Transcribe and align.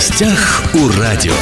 гостях 0.00 0.62
у 0.72 0.98
радио. 0.98 1.34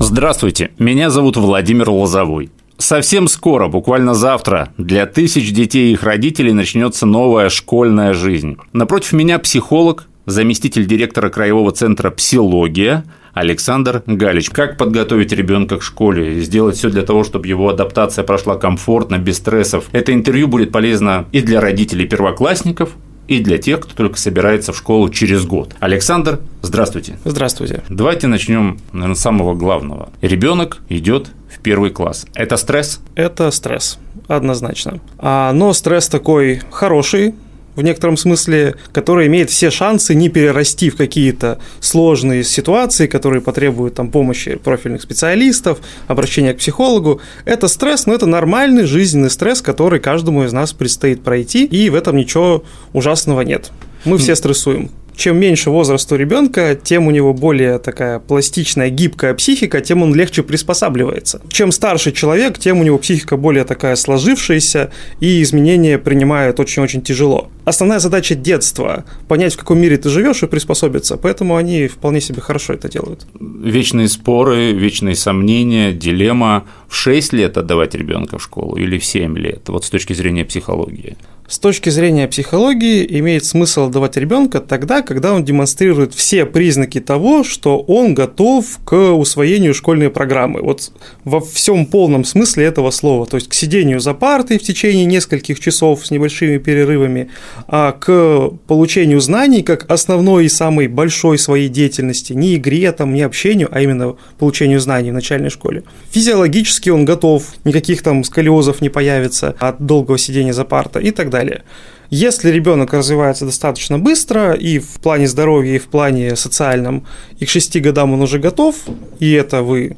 Здравствуйте, 0.00 0.72
меня 0.80 1.08
зовут 1.08 1.36
Владимир 1.36 1.88
Лозовой. 1.88 2.50
Совсем 2.78 3.28
скоро, 3.28 3.68
буквально 3.68 4.12
завтра, 4.12 4.70
для 4.76 5.06
тысяч 5.06 5.52
детей 5.52 5.90
и 5.90 5.92
их 5.92 6.02
родителей 6.02 6.52
начнется 6.52 7.06
новая 7.06 7.48
школьная 7.48 8.12
жизнь. 8.12 8.56
Напротив 8.72 9.12
меня 9.12 9.38
психолог, 9.38 10.08
заместитель 10.26 10.84
директора 10.84 11.28
Краевого 11.28 11.70
центра 11.70 12.10
«Псилогия» 12.10 13.04
Александр 13.34 14.02
Галич. 14.04 14.50
Как 14.50 14.76
подготовить 14.76 15.30
ребенка 15.30 15.78
к 15.78 15.84
школе, 15.84 16.40
сделать 16.40 16.76
все 16.76 16.90
для 16.90 17.02
того, 17.02 17.22
чтобы 17.22 17.46
его 17.46 17.68
адаптация 17.68 18.24
прошла 18.24 18.56
комфортно, 18.56 19.18
без 19.18 19.36
стрессов. 19.36 19.84
Это 19.92 20.12
интервью 20.12 20.48
будет 20.48 20.72
полезно 20.72 21.26
и 21.30 21.40
для 21.40 21.60
родителей 21.60 22.08
первоклассников, 22.08 22.90
и 23.28 23.40
для 23.40 23.58
тех, 23.58 23.80
кто 23.80 23.94
только 23.94 24.18
собирается 24.18 24.72
в 24.72 24.76
школу 24.76 25.08
через 25.08 25.44
год. 25.44 25.74
Александр, 25.80 26.40
здравствуйте. 26.60 27.18
Здравствуйте. 27.24 27.82
Давайте 27.88 28.26
начнем, 28.26 28.78
наверное, 28.92 29.14
с 29.14 29.20
самого 29.20 29.54
главного. 29.54 30.10
Ребенок 30.20 30.78
идет 30.88 31.30
в 31.54 31.60
первый 31.60 31.90
класс. 31.90 32.26
Это 32.34 32.56
стресс? 32.56 33.00
Это 33.14 33.50
стресс, 33.50 33.98
однозначно. 34.28 35.00
А, 35.18 35.52
но 35.52 35.72
стресс 35.72 36.08
такой 36.08 36.62
хороший, 36.70 37.34
в 37.76 37.82
некотором 37.82 38.16
смысле, 38.16 38.76
который 38.92 39.26
имеет 39.26 39.50
все 39.50 39.70
шансы 39.70 40.14
не 40.14 40.28
перерасти 40.28 40.90
в 40.90 40.96
какие-то 40.96 41.58
сложные 41.80 42.44
ситуации, 42.44 43.06
которые 43.06 43.40
потребуют 43.40 43.94
там, 43.94 44.10
помощи 44.10 44.56
профильных 44.56 45.02
специалистов, 45.02 45.78
обращения 46.06 46.54
к 46.54 46.58
психологу. 46.58 47.20
Это 47.44 47.68
стресс, 47.68 48.06
но 48.06 48.14
это 48.14 48.26
нормальный 48.26 48.84
жизненный 48.84 49.30
стресс, 49.30 49.62
который 49.62 50.00
каждому 50.00 50.44
из 50.44 50.52
нас 50.52 50.72
предстоит 50.72 51.22
пройти, 51.22 51.64
и 51.64 51.90
в 51.90 51.94
этом 51.94 52.16
ничего 52.16 52.64
ужасного 52.92 53.42
нет. 53.42 53.70
Мы 54.04 54.18
все 54.18 54.34
стрессуем 54.34 54.90
чем 55.16 55.38
меньше 55.38 55.70
возраст 55.70 56.10
у 56.12 56.16
ребенка, 56.16 56.74
тем 56.74 57.06
у 57.06 57.10
него 57.10 57.32
более 57.34 57.78
такая 57.78 58.18
пластичная, 58.18 58.90
гибкая 58.90 59.34
психика, 59.34 59.80
тем 59.80 60.02
он 60.02 60.14
легче 60.14 60.42
приспосабливается. 60.42 61.40
Чем 61.48 61.72
старше 61.72 62.12
человек, 62.12 62.58
тем 62.58 62.80
у 62.80 62.82
него 62.82 62.98
психика 62.98 63.36
более 63.36 63.64
такая 63.64 63.96
сложившаяся, 63.96 64.90
и 65.20 65.42
изменения 65.42 65.98
принимает 65.98 66.60
очень-очень 66.60 67.02
тяжело. 67.02 67.50
Основная 67.64 68.00
задача 68.00 68.34
детства– 68.34 69.04
понять, 69.28 69.54
в 69.54 69.58
каком 69.58 69.78
мире 69.78 69.96
ты 69.96 70.08
живешь 70.08 70.42
и 70.42 70.46
приспособиться, 70.46 71.16
поэтому 71.16 71.56
они 71.56 71.86
вполне 71.86 72.20
себе 72.20 72.40
хорошо 72.40 72.72
это 72.72 72.88
делают. 72.88 73.26
Вечные 73.38 74.08
споры, 74.08 74.72
вечные 74.72 75.14
сомнения, 75.14 75.92
дилемма– 75.92 76.64
в 76.92 76.94
6 76.94 77.32
лет 77.32 77.56
отдавать 77.56 77.94
ребенка 77.94 78.36
в 78.36 78.42
школу 78.42 78.76
или 78.76 78.98
в 78.98 79.04
7 79.04 79.38
лет, 79.38 79.62
вот 79.68 79.86
с 79.86 79.90
точки 79.90 80.12
зрения 80.12 80.44
психологии? 80.44 81.16
С 81.48 81.58
точки 81.58 81.90
зрения 81.90 82.28
психологии 82.28 83.06
имеет 83.18 83.44
смысл 83.44 83.88
давать 83.88 84.16
ребенка 84.16 84.60
тогда, 84.60 85.02
когда 85.02 85.32
он 85.32 85.44
демонстрирует 85.44 86.14
все 86.14 86.46
признаки 86.46 87.00
того, 87.00 87.44
что 87.44 87.78
он 87.78 88.14
готов 88.14 88.64
к 88.84 89.12
усвоению 89.12 89.74
школьной 89.74 90.08
программы. 90.08 90.62
Вот 90.62 90.92
во 91.24 91.40
всем 91.40 91.86
полном 91.86 92.24
смысле 92.24 92.64
этого 92.64 92.90
слова. 92.90 93.26
То 93.26 93.36
есть 93.36 93.48
к 93.48 93.54
сидению 93.54 94.00
за 94.00 94.14
партой 94.14 94.58
в 94.58 94.62
течение 94.62 95.04
нескольких 95.04 95.60
часов 95.60 96.06
с 96.06 96.10
небольшими 96.10 96.58
перерывами, 96.58 97.30
а 97.66 97.92
к 97.92 98.50
получению 98.66 99.20
знаний 99.20 99.62
как 99.62 99.90
основной 99.90 100.46
и 100.46 100.48
самой 100.48 100.88
большой 100.88 101.38
своей 101.38 101.68
деятельности, 101.68 102.32
не 102.32 102.56
игре, 102.56 102.92
там, 102.92 103.14
не 103.14 103.22
общению, 103.22 103.68
а 103.70 103.80
именно 103.80 104.16
получению 104.38 104.80
знаний 104.80 105.10
в 105.10 105.14
начальной 105.14 105.50
школе. 105.50 105.84
Физиологически 106.10 106.90
он 106.90 107.04
готов, 107.04 107.44
никаких 107.64 108.02
там 108.02 108.24
сколиозов 108.24 108.80
не 108.80 108.88
появится 108.88 109.54
от 109.58 109.84
долгого 109.84 110.18
сидения 110.18 110.52
за 110.52 110.64
партой 110.64 111.04
и 111.04 111.10
так 111.10 111.30
далее. 111.30 111.62
Если 112.10 112.50
ребенок 112.50 112.92
развивается 112.92 113.46
достаточно 113.46 113.98
быстро 113.98 114.52
и 114.52 114.78
в 114.78 115.00
плане 115.00 115.26
здоровья, 115.26 115.76
и 115.76 115.78
в 115.78 115.86
плане 115.86 116.36
социальном, 116.36 117.06
и 117.38 117.46
к 117.46 117.48
6 117.48 117.80
годам 117.80 118.12
он 118.12 118.20
уже 118.20 118.38
готов, 118.38 118.76
и 119.18 119.32
это 119.32 119.62
вы 119.62 119.96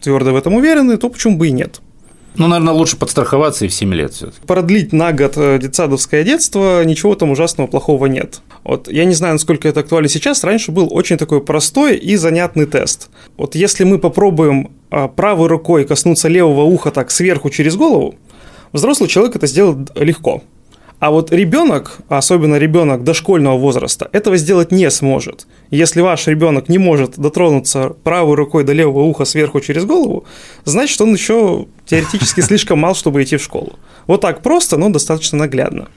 твердо 0.00 0.32
в 0.32 0.36
этом 0.36 0.54
уверены, 0.54 0.96
то 0.96 1.08
почему 1.08 1.36
бы 1.36 1.46
и 1.46 1.52
нет? 1.52 1.80
Ну, 2.36 2.48
наверное, 2.48 2.74
лучше 2.74 2.96
подстраховаться 2.96 3.64
и 3.64 3.68
в 3.68 3.74
7 3.74 3.94
лет 3.94 4.12
все 4.12 4.32
Продлить 4.46 4.92
на 4.92 5.12
год 5.12 5.34
э, 5.36 5.58
детсадовское 5.58 6.24
детство, 6.24 6.84
ничего 6.84 7.14
там 7.14 7.30
ужасного, 7.30 7.68
плохого 7.68 8.06
нет. 8.06 8.40
Вот 8.64 8.88
я 8.88 9.04
не 9.04 9.14
знаю, 9.14 9.34
насколько 9.34 9.68
это 9.68 9.80
актуально 9.80 10.08
сейчас, 10.08 10.42
раньше 10.42 10.72
был 10.72 10.88
очень 10.92 11.16
такой 11.16 11.40
простой 11.40 11.96
и 11.96 12.16
занятный 12.16 12.66
тест. 12.66 13.08
Вот 13.36 13.54
если 13.54 13.84
мы 13.84 13.98
попробуем 13.98 14.72
а, 14.90 15.06
правой 15.08 15.48
рукой 15.48 15.84
коснуться 15.84 16.28
левого 16.28 16.62
уха 16.62 16.90
так 16.90 17.10
сверху 17.10 17.50
через 17.50 17.76
голову, 17.76 18.16
взрослый 18.72 19.08
человек 19.08 19.36
это 19.36 19.46
сделает 19.46 19.90
легко– 19.96 20.42
а 21.00 21.10
вот 21.10 21.32
ребенок, 21.32 21.98
особенно 22.08 22.56
ребенок 22.56 23.04
дошкольного 23.04 23.58
возраста, 23.58 24.08
этого 24.12 24.36
сделать 24.36 24.72
не 24.72 24.90
сможет. 24.90 25.46
Если 25.70 26.00
ваш 26.00 26.26
ребенок 26.26 26.68
не 26.68 26.78
может 26.78 27.18
дотронуться 27.18 27.90
правой 28.04 28.36
рукой 28.36 28.64
до 28.64 28.72
левого 28.72 29.02
уха 29.02 29.24
сверху 29.24 29.60
через 29.60 29.84
голову, 29.84 30.24
значит, 30.64 31.00
он 31.00 31.12
еще 31.12 31.66
теоретически 31.84 32.40
слишком 32.42 32.78
мал, 32.78 32.94
чтобы 32.94 33.22
идти 33.22 33.36
в 33.36 33.42
школу. 33.42 33.74
Вот 34.06 34.20
так 34.20 34.42
просто, 34.42 34.76
но 34.76 34.88
достаточно 34.88 35.38
наглядно. 35.38 35.88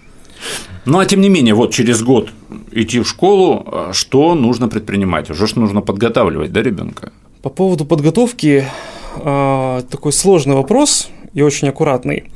Ну, 0.85 0.99
а 0.99 1.05
тем 1.05 1.21
не 1.21 1.29
менее, 1.29 1.53
вот 1.53 1.73
через 1.73 2.01
год 2.01 2.29
идти 2.71 2.99
в 2.99 3.07
школу, 3.07 3.63
а 3.67 3.93
что 3.93 4.35
нужно 4.35 4.67
предпринимать? 4.67 5.29
Уже 5.29 5.47
что 5.47 5.59
нужно 5.59 5.81
подготавливать, 5.81 6.51
да, 6.51 6.61
ребенка? 6.61 7.11
По 7.41 7.49
поводу 7.49 7.85
подготовки 7.85 8.65
э, 9.15 9.81
такой 9.89 10.13
сложный 10.13 10.55
вопрос 10.55 11.09
и 11.33 11.41
очень 11.41 11.67
аккуратный 11.69 12.31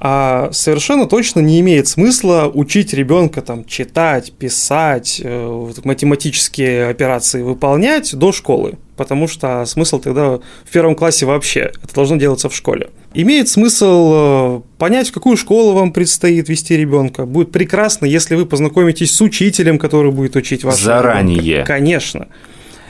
а 0.00 0.50
совершенно 0.52 1.06
точно 1.06 1.40
не 1.40 1.58
имеет 1.58 1.88
смысла 1.88 2.50
учить 2.52 2.94
ребенка 2.94 3.42
там 3.42 3.64
читать, 3.64 4.32
писать, 4.32 5.20
э, 5.22 5.72
математические 5.82 6.86
операции 6.86 7.42
выполнять 7.42 8.14
до 8.14 8.30
школы, 8.30 8.74
потому 8.96 9.26
что 9.26 9.64
смысл 9.66 9.98
тогда 9.98 10.38
в 10.64 10.72
первом 10.72 10.94
классе 10.94 11.26
вообще, 11.26 11.72
это 11.82 11.94
должно 11.94 12.16
делаться 12.16 12.48
в 12.48 12.54
школе. 12.54 12.90
Имеет 13.12 13.48
смысл 13.48 14.12
э, 14.14 14.60
понять, 14.78 15.08
в 15.08 15.12
какую 15.12 15.36
школу 15.36 15.72
вам 15.72 15.92
предстоит 15.92 16.48
вести 16.48 16.76
ребенка. 16.76 17.26
Будет 17.26 17.50
прекрасно, 17.50 18.06
если 18.06 18.36
вы 18.36 18.46
познакомитесь 18.46 19.12
с 19.12 19.20
учителем, 19.20 19.78
который 19.78 20.12
будет 20.12 20.36
учить 20.36 20.62
вас. 20.62 20.80
Заранее. 20.80 21.40
Ребенка. 21.40 21.66
Конечно. 21.66 22.28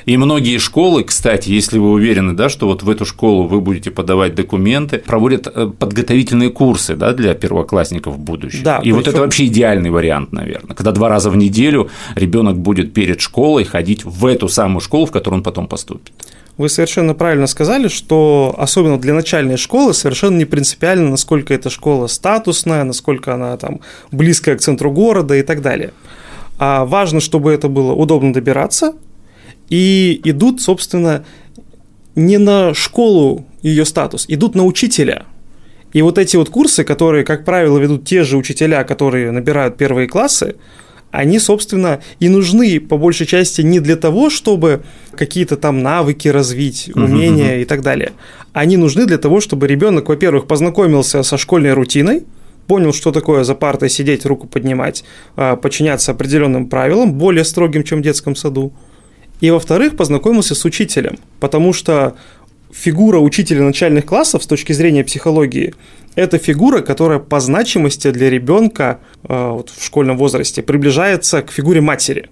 И 0.09 0.17
многие 0.17 0.57
школы, 0.57 1.05
кстати, 1.05 1.51
если 1.51 1.79
вы 1.79 1.91
уверены, 1.91 2.33
да, 2.33 2.49
что 2.49 2.67
вот 2.67 2.83
в 2.83 2.89
эту 2.89 3.05
школу 3.05 3.47
вы 3.47 3.61
будете 3.61 3.91
подавать 3.91 4.35
документы, 4.35 5.01
проводят 5.01 5.49
э, 5.55 5.67
подготовительные 5.67 6.49
курсы 6.49 6.97
да, 6.97 7.13
для 7.13 7.35
первоклассников 7.35 8.15
в 8.15 8.19
будущем. 8.19 8.63
Да, 8.63 8.81
и 8.83 8.91
вот 8.93 9.07
это 9.07 9.21
вообще 9.21 9.45
идеальный 9.49 9.91
вариант, 9.91 10.33
наверное, 10.33 10.75
когда 10.75 10.93
два 10.93 11.11
раза 11.11 11.29
в 11.29 11.37
неделю 11.37 11.91
ребенок 12.15 12.59
будет 12.59 12.95
перед 12.95 13.21
школой 13.21 13.65
ходить 13.65 14.07
в 14.07 14.25
эту 14.25 14.49
самую 14.49 14.81
школу, 14.81 15.05
в 15.05 15.11
которую 15.11 15.41
он 15.41 15.45
потом 15.45 15.69
поступит. 15.69 16.15
Вы 16.57 16.71
совершенно 16.71 17.13
правильно 17.13 17.47
сказали, 17.47 17.89
что 17.89 18.55
особенно 18.57 18.99
для 18.99 19.13
начальной 19.13 19.59
школы 19.59 19.93
совершенно 19.93 20.39
не 20.39 20.47
принципиально, 20.47 21.11
насколько 21.11 21.53
эта 21.53 21.69
школа 21.69 22.07
статусная, 22.07 22.83
насколько 22.85 23.35
она 23.35 23.59
там 23.59 23.81
близкая 24.11 24.57
к 24.57 24.61
центру 24.61 24.91
города 24.91 25.35
и 25.35 25.43
так 25.43 25.61
далее. 25.61 25.93
А 26.59 26.87
важно, 26.87 27.21
чтобы 27.21 27.53
это 27.53 27.69
было 27.69 27.93
удобно 27.93 28.33
добираться, 28.33 28.95
и 29.69 30.21
идут, 30.25 30.61
собственно, 30.61 31.25
не 32.15 32.39
на 32.39 32.75
школу 32.75 33.47
ее 33.63 33.85
статус, 33.85 34.25
идут 34.29 34.55
на 34.55 34.65
учителя. 34.65 35.27
И 35.93 36.03
вот 36.03 36.19
эти 36.19 36.37
вот 36.37 36.51
курсы, 36.51 36.85
которые, 36.85 37.25
как 37.25 37.45
правило, 37.45 37.79
ведут 37.79 38.05
те 38.05 38.23
же 38.23 38.37
учителя, 38.37 38.85
которые 38.85 39.31
набирают 39.31 39.77
первые 39.77 40.07
классы, 40.07 40.57
они, 41.11 41.39
собственно, 41.39 42.01
и 42.21 42.29
нужны 42.29 42.81
по 42.81 42.99
большей 42.99 43.27
части 43.27 43.63
не 43.63 43.81
для 43.81 43.97
того, 43.97 44.29
чтобы 44.29 44.83
какие-то 45.13 45.57
там 45.57 45.83
навыки 45.83 46.29
развить, 46.29 46.91
умения 46.95 47.57
uh-huh. 47.57 47.63
и 47.63 47.65
так 47.65 47.81
далее. 47.81 48.13
Они 48.53 48.77
нужны 48.77 49.07
для 49.07 49.17
того, 49.17 49.41
чтобы 49.41 49.67
ребенок, 49.67 50.09
во-первых, 50.09 50.47
познакомился 50.47 51.23
со 51.23 51.39
школьной 51.39 51.73
рутиной, 51.73 52.25
понял, 52.67 52.93
что 52.93 53.11
такое 53.11 53.45
за 53.45 53.55
партой 53.55 53.89
сидеть, 53.89 54.27
руку 54.27 54.47
поднимать, 54.47 55.03
а, 55.37 55.57
подчиняться 55.57 56.13
определенным 56.13 56.69
правилам, 56.69 57.15
более 57.15 57.45
строгим, 57.45 57.85
чем 57.85 58.01
в 58.01 58.03
детском 58.03 58.37
саду. 58.37 58.75
И, 59.41 59.51
во-вторых, 59.51 59.97
познакомился 59.97 60.55
с 60.55 60.65
учителем, 60.65 61.19
потому 61.41 61.73
что 61.73 62.17
фигура 62.73 63.19
учителя 63.19 63.63
начальных 63.63 64.05
классов 64.05 64.43
с 64.43 64.47
точки 64.47 64.73
зрения 64.73 65.05
психологии– 65.05 65.75
это 66.17 66.39
фигура, 66.39 66.81
которая 66.81 67.21
по 67.21 67.39
значимости 67.41 68.11
для 68.11 68.31
ребенка 68.31 68.99
э, 69.23 69.51
вот 69.51 69.71
в 69.71 69.85
школьном 69.85 70.19
возрасте 70.19 70.63
приближается 70.63 71.43
к 71.43 71.53
фигуре 71.53 71.81
матери. 71.81 72.29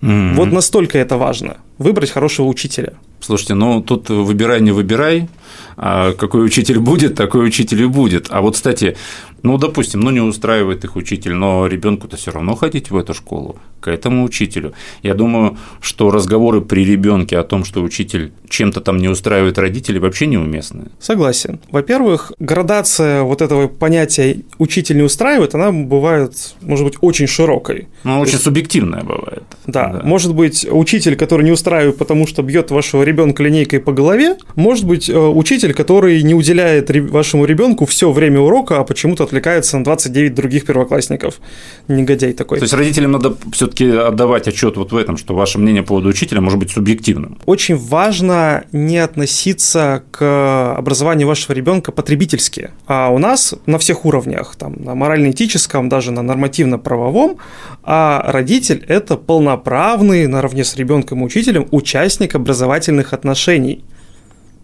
Mm-hmm. 0.00 0.34
Вот 0.34 0.52
настолько 0.52 0.98
это 0.98 1.16
важно– 1.16 1.58
выбрать 1.78 2.10
хорошего 2.10 2.46
учителя. 2.46 2.94
Слушайте, 3.20 3.54
ну 3.54 3.80
тут 3.82 4.10
выбирай, 4.10 4.60
не 4.60 4.70
выбирай, 4.70 5.28
а 5.76 6.12
какой 6.12 6.44
учитель 6.44 6.78
будет, 6.78 7.14
такой 7.14 7.46
учитель 7.46 7.82
и 7.82 7.86
будет. 7.86 8.26
А 8.30 8.42
вот, 8.42 8.54
кстати, 8.54 8.96
Ну, 9.44 9.58
допустим, 9.58 10.00
ну 10.00 10.10
не 10.10 10.20
устраивает 10.20 10.84
их 10.84 10.96
учитель, 10.96 11.34
но 11.34 11.66
ребенку-то 11.66 12.16
все 12.16 12.30
равно 12.30 12.54
ходить 12.54 12.90
в 12.90 12.96
эту 12.96 13.12
школу, 13.12 13.56
к 13.80 13.88
этому 13.88 14.24
учителю. 14.24 14.72
Я 15.02 15.12
думаю, 15.12 15.58
что 15.82 16.10
разговоры 16.10 16.62
при 16.62 16.82
ребенке 16.82 17.36
о 17.36 17.42
том, 17.42 17.64
что 17.64 17.82
учитель 17.82 18.32
чем-то 18.48 18.80
там 18.80 18.96
не 18.96 19.10
устраивает 19.10 19.58
родителей, 19.58 19.98
вообще 19.98 20.26
неуместны. 20.26 20.86
Согласен. 20.98 21.60
Во-первых, 21.70 22.32
градация 22.38 23.22
вот 23.22 23.42
этого 23.42 23.68
понятия 23.68 24.38
«учитель 24.58 24.96
не 24.96 25.02
устраивает», 25.02 25.54
она 25.54 25.72
бывает, 25.72 26.54
может 26.62 26.86
быть, 26.86 26.94
очень 27.02 27.26
широкой. 27.26 27.88
Ну, 28.04 28.20
очень 28.20 28.32
есть, 28.32 28.44
субъективная 28.44 29.02
бывает. 29.02 29.42
Да. 29.66 29.88
да. 29.88 30.00
Может 30.04 30.34
быть, 30.34 30.66
учитель, 30.70 31.16
который 31.16 31.44
не 31.44 31.52
устраивает, 31.52 31.63
потому 31.92 32.26
что 32.26 32.42
бьет 32.42 32.70
вашего 32.70 33.02
ребенка 33.02 33.42
линейкой 33.42 33.80
по 33.80 33.92
голове, 33.92 34.36
может 34.54 34.86
быть, 34.86 35.08
э, 35.08 35.18
учитель, 35.18 35.74
который 35.74 36.22
не 36.22 36.34
уделяет 36.34 36.90
вашему 37.10 37.44
ребенку 37.44 37.86
все 37.86 38.10
время 38.10 38.40
урока, 38.40 38.80
а 38.80 38.84
почему-то 38.84 39.24
отвлекается 39.24 39.78
на 39.78 39.84
29 39.84 40.34
других 40.34 40.64
первоклассников. 40.64 41.40
Негодяй 41.88 42.32
такой. 42.32 42.58
То 42.58 42.64
есть 42.64 42.74
родителям 42.74 43.12
надо 43.12 43.36
все-таки 43.52 43.88
отдавать 43.88 44.48
отчет 44.48 44.76
вот 44.76 44.92
в 44.92 44.96
этом, 44.96 45.16
что 45.16 45.34
ваше 45.34 45.58
мнение 45.58 45.82
по 45.82 45.88
поводу 45.88 46.08
учителя 46.08 46.40
может 46.40 46.58
быть 46.58 46.70
субъективным. 46.70 47.38
Очень 47.46 47.76
важно 47.76 48.64
не 48.72 48.98
относиться 48.98 50.02
к 50.10 50.74
образованию 50.76 51.28
вашего 51.28 51.52
ребенка 51.52 51.92
потребительски. 51.92 52.70
А 52.86 53.10
у 53.10 53.18
нас 53.18 53.54
на 53.66 53.78
всех 53.78 54.04
уровнях, 54.04 54.56
там, 54.56 54.74
на 54.78 54.94
морально-этическом, 54.94 55.88
даже 55.88 56.10
на 56.10 56.22
нормативно-правовом, 56.22 57.38
а 57.86 58.22
родитель– 58.26 58.84
это 58.88 59.16
полноправный, 59.16 60.26
наравне 60.26 60.64
с 60.64 60.76
ребенком 60.76 61.20
и 61.20 61.24
учителем, 61.24 61.68
участник 61.70 62.34
образовательных 62.34 63.12
отношений. 63.12 63.84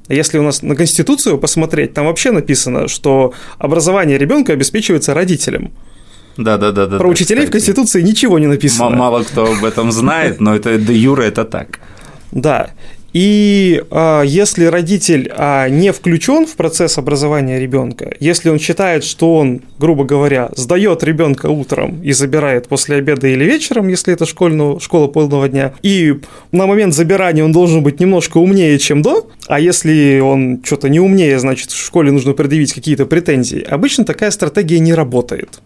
Если 0.08 0.38
у 0.38 0.42
нас 0.42 0.62
на 0.62 0.74
Конституцию 0.74 1.38
посмотреть, 1.38 1.94
там 1.94 2.06
вообще 2.06 2.32
написано, 2.32 2.88
что 2.88 3.32
образование 3.58 4.18
ребенка 4.18 4.52
обеспечивается 4.52 5.14
родителем. 5.14 5.70
Да, 6.36 6.56
да, 6.56 6.72
да, 6.72 6.86
да. 6.86 6.98
Про 6.98 7.08
учителей 7.08 7.44
кстати. 7.44 7.48
в 7.48 7.52
Конституции 7.52 8.02
ничего 8.02 8.38
не 8.38 8.46
написано. 8.46 8.90
Мало 8.90 9.22
кто 9.22 9.52
об 9.52 9.64
этом 9.64 9.92
знает, 9.92 10.40
но 10.40 10.54
это 10.54 10.78
де 10.78 10.94
юра 10.94 11.22
это 11.22 11.44
так. 11.44 11.80
Да. 12.32 12.70
И 13.12 13.82
а, 13.90 14.22
если 14.22 14.64
родитель 14.66 15.32
а, 15.34 15.68
не 15.68 15.92
включен 15.92 16.46
в 16.46 16.54
процесс 16.56 16.96
образования 16.98 17.58
ребенка, 17.58 18.14
если 18.20 18.50
он 18.50 18.58
считает, 18.58 19.04
что 19.04 19.36
он, 19.36 19.62
грубо 19.78 20.04
говоря, 20.04 20.50
сдает 20.54 21.02
ребенка 21.02 21.46
утром 21.46 22.00
и 22.02 22.12
забирает 22.12 22.68
после 22.68 22.96
обеда 22.96 23.26
или 23.26 23.44
вечером, 23.44 23.88
если 23.88 24.14
это 24.14 24.26
школьную, 24.26 24.78
школа 24.80 25.08
полного 25.08 25.48
дня, 25.48 25.74
и 25.82 26.20
на 26.52 26.66
момент 26.66 26.94
забирания 26.94 27.44
он 27.44 27.52
должен 27.52 27.82
быть 27.82 27.98
немножко 27.98 28.38
умнее, 28.38 28.78
чем 28.78 29.02
до, 29.02 29.28
а 29.48 29.58
если 29.58 30.20
он 30.20 30.62
что-то 30.64 30.88
не 30.88 31.00
умнее, 31.00 31.38
значит, 31.38 31.70
в 31.72 31.84
школе 31.84 32.12
нужно 32.12 32.32
предъявить 32.32 32.72
какие-то 32.72 33.06
претензии, 33.06 33.60
обычно 33.60 34.04
такая 34.04 34.30
стратегия 34.30 34.78
не 34.78 34.94
работает. 34.94 35.60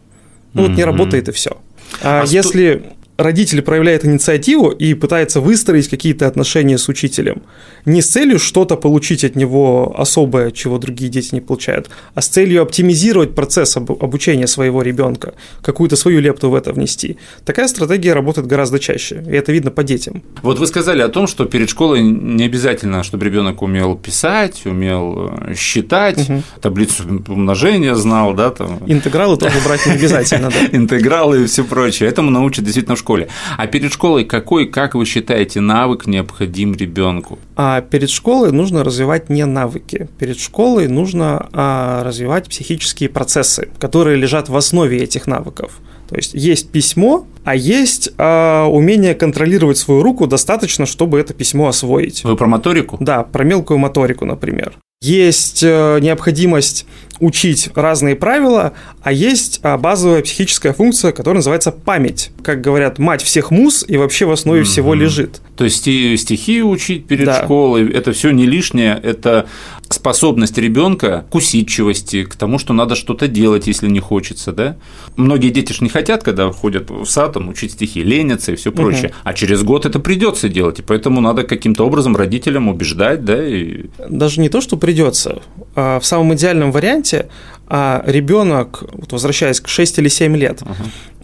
Ну 0.54 0.62
mm-hmm. 0.62 0.68
вот 0.68 0.76
не 0.76 0.84
работает 0.84 1.28
и 1.28 1.32
все. 1.32 1.58
А, 2.02 2.22
а 2.22 2.26
если 2.26 2.82
родитель 3.16 3.62
проявляет 3.62 4.04
инициативу 4.04 4.70
и 4.70 4.94
пытается 4.94 5.40
выстроить 5.40 5.88
какие-то 5.88 6.26
отношения 6.26 6.78
с 6.78 6.88
учителем. 6.88 7.42
Не 7.84 8.00
с 8.02 8.08
целью 8.08 8.38
что-то 8.38 8.76
получить 8.76 9.24
от 9.24 9.36
него 9.36 9.94
особое, 9.96 10.50
чего 10.50 10.78
другие 10.78 11.10
дети 11.10 11.34
не 11.34 11.40
получают, 11.40 11.90
а 12.14 12.20
с 12.20 12.28
целью 12.28 12.62
оптимизировать 12.62 13.34
процесс 13.34 13.76
обучения 13.76 14.46
своего 14.46 14.82
ребенка, 14.82 15.34
какую-то 15.62 15.96
свою 15.96 16.20
лепту 16.20 16.50
в 16.50 16.54
это 16.54 16.72
внести. 16.72 17.18
Такая 17.44 17.68
стратегия 17.68 18.14
работает 18.14 18.46
гораздо 18.46 18.78
чаще, 18.78 19.22
и 19.26 19.32
это 19.32 19.52
видно 19.52 19.70
по 19.70 19.84
детям. 19.84 20.22
Вот 20.42 20.58
вы 20.58 20.66
сказали 20.66 21.02
о 21.02 21.08
том, 21.08 21.26
что 21.26 21.44
перед 21.44 21.68
школой 21.68 22.02
не 22.02 22.44
обязательно, 22.44 23.02
чтобы 23.02 23.24
ребенок 23.24 23.62
умел 23.62 23.96
писать, 23.96 24.66
умел 24.66 25.32
э, 25.46 25.54
считать, 25.54 26.18
угу. 26.28 26.42
таблицу 26.60 27.04
умножения 27.28 27.94
знал, 27.94 28.34
да, 28.34 28.50
там. 28.50 28.80
Интегралы 28.86 29.36
тоже 29.36 29.58
брать 29.64 29.86
не 29.86 29.92
обязательно, 29.92 30.50
да. 30.50 30.66
Интегралы 30.76 31.42
и 31.42 31.46
все 31.46 31.64
прочее. 31.64 32.08
Этому 32.08 32.30
научат 32.30 32.64
действительно 32.64 32.96
в 32.96 33.03
школе. 33.04 33.28
А 33.58 33.66
перед 33.66 33.92
школой 33.92 34.24
какой, 34.24 34.66
как 34.66 34.94
вы 34.94 35.04
считаете, 35.04 35.60
навык 35.60 36.06
необходим 36.06 36.74
ребенку? 36.74 37.38
А 37.56 37.82
перед 37.82 38.10
школой 38.10 38.50
нужно 38.50 38.82
развивать 38.82 39.28
не 39.28 39.44
навыки. 39.44 40.08
Перед 40.18 40.38
школой 40.38 40.88
нужно 40.88 41.48
а, 41.52 42.02
развивать 42.02 42.48
психические 42.48 43.10
процессы, 43.10 43.68
которые 43.78 44.16
лежат 44.16 44.48
в 44.48 44.56
основе 44.56 44.98
этих 44.98 45.26
навыков. 45.26 45.80
То 46.08 46.16
есть 46.16 46.34
есть 46.34 46.70
письмо, 46.70 47.26
а 47.44 47.54
есть 47.54 48.10
э, 48.16 48.62
умение 48.64 49.14
контролировать 49.14 49.78
свою 49.78 50.02
руку 50.02 50.26
достаточно, 50.26 50.86
чтобы 50.86 51.20
это 51.20 51.34
письмо 51.34 51.68
освоить. 51.68 52.24
Вы 52.24 52.36
про 52.36 52.46
моторику? 52.46 52.96
Да, 53.00 53.22
про 53.22 53.44
мелкую 53.44 53.78
моторику, 53.78 54.24
например. 54.24 54.74
Есть 55.02 55.62
э, 55.62 55.98
необходимость 56.00 56.86
учить 57.20 57.70
разные 57.74 58.16
правила, 58.16 58.72
а 59.02 59.12
есть 59.12 59.60
а, 59.62 59.76
базовая 59.78 60.22
психическая 60.22 60.72
функция, 60.72 61.12
которая 61.12 61.36
называется 61.36 61.72
память. 61.72 62.30
Как 62.42 62.60
говорят, 62.60 62.98
мать 62.98 63.22
всех 63.22 63.50
муз 63.50 63.84
и 63.86 63.96
вообще 63.96 64.24
в 64.24 64.32
основе 64.32 64.62
mm-hmm. 64.62 64.64
всего 64.64 64.94
лежит. 64.94 65.40
То 65.56 65.64
есть 65.64 65.82
стихи 65.82 66.62
учить 66.62 67.06
перед 67.06 67.26
да. 67.26 67.42
школой 67.44 67.90
это 67.90 68.12
все 68.12 68.30
не 68.30 68.46
лишнее, 68.46 68.98
это 69.00 69.46
способность 69.90 70.58
ребенка 70.58 71.26
к 71.30 71.34
усидчивости, 71.34 72.24
к 72.24 72.34
тому, 72.34 72.58
что 72.58 72.72
надо 72.72 72.94
что-то 72.94 73.28
делать, 73.28 73.66
если 73.66 73.88
не 73.88 74.00
хочется, 74.00 74.52
да? 74.52 74.76
Многие 75.16 75.50
дети 75.50 75.72
же 75.72 75.84
не 75.84 75.90
хотят, 75.90 76.22
когда 76.22 76.50
ходят 76.50 76.90
в 76.90 77.06
сад, 77.06 77.33
там, 77.34 77.48
учить 77.48 77.72
стихи, 77.72 78.02
ленятся 78.02 78.52
и 78.52 78.56
все 78.56 78.72
прочее, 78.72 79.08
угу. 79.08 79.16
а 79.24 79.34
через 79.34 79.62
год 79.62 79.86
это 79.86 80.00
придется 80.00 80.48
делать, 80.48 80.78
и 80.78 80.82
поэтому 80.82 81.20
надо 81.20 81.42
каким-то 81.44 81.86
образом 81.86 82.16
родителям 82.16 82.68
убеждать, 82.68 83.24
да? 83.24 83.46
И... 83.46 83.86
Даже 84.08 84.40
не 84.40 84.48
то, 84.48 84.60
что 84.60 84.76
придется, 84.76 85.42
а 85.74 86.00
в 86.00 86.06
самом 86.06 86.34
идеальном 86.34 86.72
варианте 86.72 87.28
а 87.66 88.02
ребенок, 88.06 88.84
вот 88.92 89.12
возвращаясь 89.12 89.60
к 89.60 89.68
6 89.68 89.98
или 89.98 90.08
7 90.08 90.36
лет, 90.36 90.62
угу. 90.62 90.72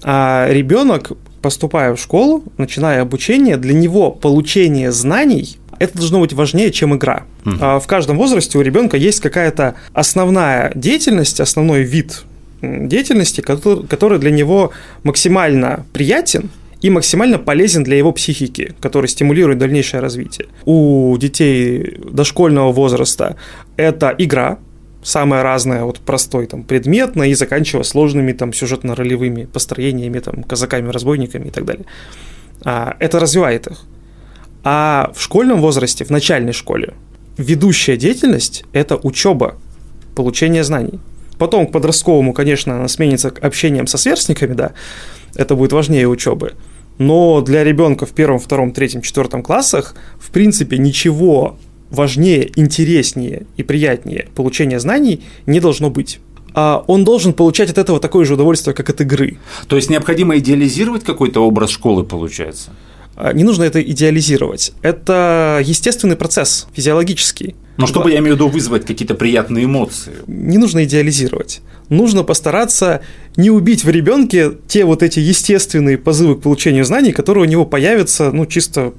а 0.02 0.48
ребенок 0.50 1.12
поступая 1.42 1.94
в 1.94 2.00
школу, 2.00 2.44
начиная 2.56 3.02
обучение, 3.02 3.56
для 3.56 3.74
него 3.74 4.10
получение 4.10 4.92
знаний 4.92 5.58
это 5.78 5.96
должно 5.96 6.20
быть 6.20 6.34
важнее, 6.34 6.70
чем 6.70 6.94
игра. 6.94 7.24
Угу. 7.46 7.56
В 7.80 7.84
каждом 7.86 8.18
возрасте 8.18 8.58
у 8.58 8.60
ребенка 8.60 8.98
есть 8.98 9.20
какая-то 9.20 9.76
основная 9.94 10.72
деятельность, 10.74 11.40
основной 11.40 11.82
вид 11.82 12.22
деятельности, 12.62 13.40
который, 13.40 14.18
для 14.18 14.30
него 14.30 14.72
максимально 15.02 15.86
приятен 15.92 16.50
и 16.82 16.90
максимально 16.90 17.38
полезен 17.38 17.84
для 17.84 17.96
его 17.96 18.12
психики, 18.12 18.74
который 18.80 19.06
стимулирует 19.06 19.58
дальнейшее 19.58 20.00
развитие. 20.00 20.48
У 20.64 21.16
детей 21.18 21.98
дошкольного 22.10 22.72
возраста 22.72 23.36
это 23.76 24.14
игра, 24.16 24.58
самое 25.02 25.42
разное, 25.42 25.84
от 25.84 25.98
простой 25.98 26.46
там 26.46 26.62
предметной 26.62 27.30
и 27.30 27.34
заканчивая 27.34 27.84
сложными 27.84 28.32
там 28.32 28.52
сюжетно-ролевыми 28.52 29.46
построениями, 29.46 30.18
там 30.20 30.42
казаками, 30.42 30.90
разбойниками 30.90 31.48
и 31.48 31.50
так 31.50 31.64
далее. 31.64 31.84
А, 32.64 32.96
это 32.98 33.20
развивает 33.20 33.66
их. 33.66 33.82
А 34.62 35.10
в 35.14 35.22
школьном 35.22 35.60
возрасте, 35.60 36.04
в 36.04 36.10
начальной 36.10 36.52
школе, 36.52 36.94
ведущая 37.38 37.96
деятельность– 37.96 38.64
это 38.72 38.96
учеба, 38.96 39.56
получение 40.14 40.64
знаний. 40.64 40.98
Потом 41.40 41.66
к 41.66 41.72
подростковому, 41.72 42.34
конечно, 42.34 42.76
она 42.76 42.86
сменится 42.86 43.32
общением 43.40 43.86
со 43.86 43.96
сверстниками, 43.96 44.52
да, 44.52 44.72
это 45.34 45.54
будет 45.54 45.72
важнее 45.72 46.06
учебы. 46.06 46.52
Но 46.98 47.40
для 47.40 47.64
ребенка 47.64 48.04
в 48.04 48.10
первом, 48.10 48.38
втором, 48.38 48.72
третьем, 48.72 49.00
четвертом 49.00 49.42
классах, 49.42 49.94
в 50.18 50.32
принципе, 50.32 50.76
ничего 50.76 51.56
важнее, 51.88 52.50
интереснее 52.56 53.46
и 53.56 53.62
приятнее 53.62 54.28
получения 54.34 54.78
знаний 54.78 55.22
не 55.46 55.60
должно 55.60 55.88
быть 55.88 56.20
а 56.52 56.84
он 56.88 57.04
должен 57.04 57.32
получать 57.32 57.70
от 57.70 57.78
этого 57.78 58.00
такое 58.00 58.24
же 58.24 58.34
удовольствие, 58.34 58.74
как 58.74 58.90
от 58.90 59.00
игры. 59.00 59.38
То 59.68 59.76
есть 59.76 59.88
необходимо 59.88 60.36
идеализировать 60.38 61.04
какой-то 61.04 61.46
образ 61.46 61.70
школы, 61.70 62.02
получается? 62.02 62.72
А, 63.14 63.32
не 63.32 63.44
нужно 63.44 63.62
это 63.62 63.80
идеализировать. 63.80 64.72
Это 64.82 65.62
естественный 65.64 66.16
процесс, 66.16 66.66
физиологический. 66.74 67.54
Но 67.80 67.86
чтобы, 67.86 68.10
я 68.10 68.18
имею 68.18 68.34
в 68.34 68.36
виду, 68.36 68.48
вызвать 68.48 68.86
какие-то 68.86 69.14
приятные 69.14 69.64
эмоции. 69.64 70.12
Не 70.26 70.58
нужно 70.58 70.84
идеализировать. 70.84 71.60
Нужно 71.88 72.22
постараться 72.22 73.02
не 73.36 73.50
убить 73.50 73.84
в 73.84 73.90
ребенке 73.90 74.52
те 74.68 74.84
вот 74.84 75.02
эти 75.02 75.18
естественные 75.18 75.98
позывы 75.98 76.36
к 76.36 76.42
получению 76.42 76.84
знаний, 76.84 77.12
которые 77.12 77.44
у 77.44 77.50
него 77.50 77.66
появятся, 77.66 78.30
ну, 78.32 78.46
чисто 78.46 78.92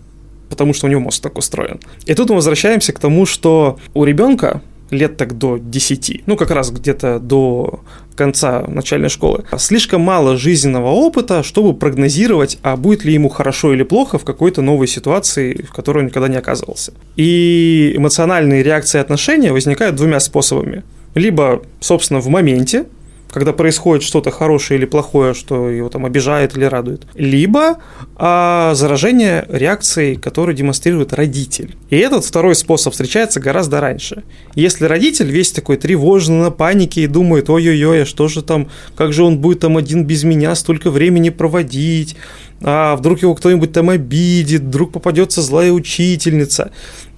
потому 0.49 0.73
что 0.73 0.87
у 0.87 0.89
него 0.89 0.99
мозг 0.99 1.23
так 1.23 1.37
устроен. 1.37 1.79
И 2.05 2.13
тут 2.13 2.29
мы 2.29 2.35
возвращаемся 2.35 2.91
к 2.91 2.99
тому, 2.99 3.25
что 3.25 3.79
у 3.93 4.03
ребенка 4.03 4.61
лет 4.91 5.17
так 5.17 5.37
до 5.37 5.57
10, 5.57 6.23
ну 6.25 6.35
как 6.35 6.51
раз 6.51 6.71
где-то 6.71 7.19
до 7.19 7.81
конца 8.15 8.63
начальной 8.67 9.09
школы, 9.09 9.45
слишком 9.57 10.01
мало 10.01 10.37
жизненного 10.37 10.89
опыта, 10.89 11.43
чтобы 11.43 11.73
прогнозировать, 11.73 12.59
а 12.61 12.75
будет 12.77 13.03
ли 13.03 13.13
ему 13.13 13.29
хорошо 13.29 13.73
или 13.73 13.83
плохо 13.83 14.19
в 14.19 14.25
какой-то 14.25 14.61
новой 14.61 14.87
ситуации, 14.87 15.65
в 15.67 15.73
которой 15.73 15.99
он 15.99 16.05
никогда 16.05 16.27
не 16.27 16.37
оказывался. 16.37 16.93
И 17.15 17.93
эмоциональные 17.95 18.63
реакции 18.63 18.97
и 18.97 19.01
отношения 19.01 19.51
возникают 19.51 19.95
двумя 19.95 20.19
способами. 20.19 20.83
Либо, 21.15 21.63
собственно, 21.79 22.19
в 22.19 22.27
моменте, 22.27 22.85
когда 23.31 23.53
происходит 23.53 24.03
что-то 24.03 24.31
хорошее 24.31 24.77
или 24.77 24.85
плохое, 24.85 25.33
что 25.33 25.69
его 25.69 25.89
там 25.89 26.05
обижает 26.05 26.55
или 26.57 26.65
радует, 26.65 27.07
либо 27.15 27.77
а, 28.15 28.73
заражение 28.75 29.45
реакцией, 29.49 30.15
которую 30.15 30.55
демонстрирует 30.55 31.13
родитель. 31.13 31.75
И 31.89 31.97
этот 31.97 32.25
второй 32.25 32.55
способ 32.55 32.93
встречается 32.93 33.39
гораздо 33.39 33.79
раньше. 33.79 34.23
Если 34.55 34.85
родитель 34.85 35.29
весь 35.29 35.51
такой 35.51 35.77
тревожный, 35.77 36.41
на 36.41 36.51
панике 36.51 37.01
и 37.01 37.07
думает, 37.07 37.49
ой-ой-ой, 37.49 38.03
а 38.03 38.05
что 38.05 38.27
же 38.27 38.41
там, 38.41 38.69
как 38.95 39.13
же 39.13 39.23
он 39.23 39.37
будет 39.39 39.59
там 39.59 39.77
один 39.77 40.05
без 40.05 40.23
меня 40.23 40.55
столько 40.55 40.89
времени 40.89 41.29
проводить, 41.29 42.15
а 42.61 42.95
вдруг 42.95 43.21
его 43.21 43.35
кто-нибудь 43.35 43.71
там 43.71 43.89
обидит, 43.89 44.61
вдруг 44.61 44.91
попадется 44.91 45.41
злая 45.41 45.71
учительница. 45.71 46.71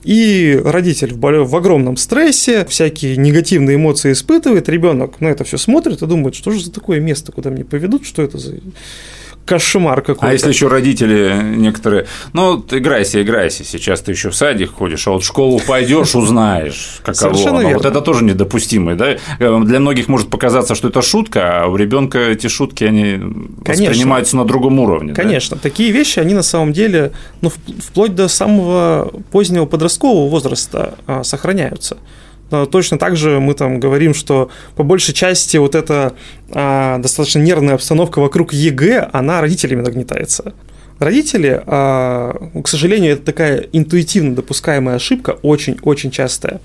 И 0.03 0.59
родитель 0.63 1.13
в, 1.13 1.19
в 1.19 1.55
огромном 1.55 1.95
стрессе, 1.97 2.65
всякие 2.65 3.15
негативные 3.15 3.75
эмоции 3.75 4.11
испытывает, 4.11 4.67
ребенок 4.67 5.21
на 5.21 5.27
это 5.27 5.43
все 5.43 5.57
смотрит 5.57 6.01
и 6.01 6.07
думает, 6.07 6.35
что 6.35 6.51
же 6.51 6.63
за 6.63 6.71
такое 6.71 6.99
место, 6.99 7.31
куда 7.31 7.49
мне 7.49 7.63
поведут, 7.63 8.05
что 8.05 8.21
это 8.21 8.37
за 8.37 8.55
кошмар 9.45 10.01
какой-то. 10.01 10.27
А 10.27 10.31
если 10.31 10.49
еще 10.49 10.67
родители 10.67 11.39
некоторые, 11.43 12.07
ну, 12.33 12.57
ты 12.57 12.77
играйся, 12.77 13.21
играйся, 13.21 13.63
сейчас 13.63 14.01
ты 14.01 14.11
еще 14.11 14.29
в 14.29 14.35
садик 14.35 14.71
ходишь, 14.71 15.07
а 15.07 15.11
вот 15.11 15.23
в 15.23 15.25
школу 15.25 15.59
пойдешь, 15.65 16.15
узнаешь, 16.15 16.99
каково 17.03 17.33
Совершенно 17.33 17.59
оно. 17.59 17.69
верно. 17.69 17.77
Вот 17.77 17.85
это 17.85 18.01
тоже 18.01 18.23
недопустимо, 18.23 18.95
да? 18.95 19.17
Для 19.39 19.79
многих 19.79 20.07
может 20.07 20.29
показаться, 20.29 20.75
что 20.75 20.87
это 20.87 21.01
шутка, 21.01 21.63
а 21.63 21.67
у 21.67 21.75
ребенка 21.75 22.19
эти 22.19 22.47
шутки, 22.47 22.83
они 22.83 23.17
Конечно. 23.63 23.85
воспринимаются 23.85 24.37
на 24.37 24.45
другом 24.45 24.79
уровне. 24.79 25.13
да? 25.13 25.21
Конечно, 25.21 25.57
такие 25.57 25.91
вещи, 25.91 26.19
они 26.19 26.33
на 26.33 26.43
самом 26.43 26.73
деле, 26.73 27.11
ну, 27.41 27.51
вплоть 27.79 28.15
до 28.15 28.27
самого 28.27 29.11
позднего 29.31 29.65
подросткового 29.65 30.29
возраста 30.29 30.95
а, 31.07 31.23
сохраняются. 31.23 31.97
Но 32.53 32.67
точно 32.67 32.99
так 32.99 33.17
же 33.17 33.39
мы 33.39 33.55
там 33.55 33.79
говорим, 33.79 34.13
что 34.13 34.51
по 34.75 34.83
большей 34.83 35.15
части 35.15 35.57
вот 35.57 35.73
эта 35.73 36.13
а, 36.51 36.99
достаточно 36.99 37.39
нервная 37.39 37.73
обстановка 37.73 38.19
вокруг 38.19 38.53
ЕГЭ, 38.53 39.09
она 39.11 39.41
родителями 39.41 39.81
нагнетается. 39.81 40.53
Родители, 40.99 41.63
а, 41.65 42.51
к 42.63 42.67
сожалению, 42.67 43.13
это 43.13 43.23
такая 43.23 43.57
интуитивно 43.73 44.35
допускаемая 44.35 44.97
ошибка, 44.97 45.31
очень-очень 45.41 46.11
частая. 46.11 46.61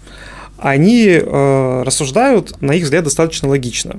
Они 0.59 1.19
а, 1.23 1.85
рассуждают, 1.85 2.61
на 2.61 2.73
их 2.73 2.85
взгляд, 2.85 3.05
достаточно 3.05 3.49
логично. 3.49 3.99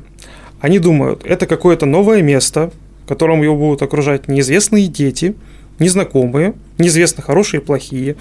Они 0.62 0.77
думают, 0.77 1.25
это 1.25 1.48
какое-то 1.48 1.88
новое 1.88 2.22
место, 2.22 2.69
в 3.05 3.08
котором 3.08 3.41
его 3.41 3.55
будут 3.55 3.81
окружать 3.81 4.27
неизвестные 4.27 4.86
дети, 4.86 5.34
незнакомые, 5.79 6.53
неизвестно 6.77 7.24
хорошие 7.24 7.62
и 7.62 7.63
плохие. 7.63 8.15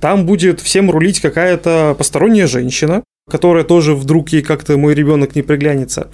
Там 0.00 0.26
будет 0.26 0.60
всем 0.60 0.90
рулить 0.90 1.20
какая-то 1.20 1.94
посторонняя 1.98 2.46
женщина, 2.46 3.02
которая 3.28 3.64
тоже 3.64 3.94
вдруг 3.94 4.30
ей 4.30 4.42
как-то 4.42 4.76
мой 4.76 4.94
ребенок 4.94 5.34
не 5.34 5.42
приглянется. 5.42 6.08